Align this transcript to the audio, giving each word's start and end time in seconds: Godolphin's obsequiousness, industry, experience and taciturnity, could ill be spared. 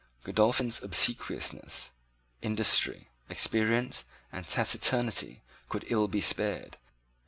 Godolphin's 0.23 0.81
obsequiousness, 0.81 1.91
industry, 2.41 3.11
experience 3.29 4.05
and 4.31 4.47
taciturnity, 4.47 5.43
could 5.69 5.85
ill 5.89 6.07
be 6.07 6.21
spared. 6.21 6.77